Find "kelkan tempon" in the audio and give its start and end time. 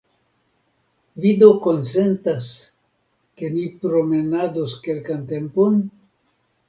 4.89-5.81